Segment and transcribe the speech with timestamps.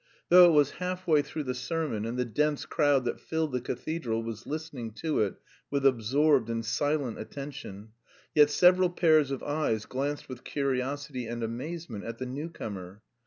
[0.29, 3.61] Though it was half way through the sermon, and the dense crowd that filled the
[3.61, 5.35] cathedral was listening to it
[5.69, 7.89] with absorbed and silent attention,
[8.33, 13.03] yet several pairs of eyes glanced with curiosity and amazement at the new comer.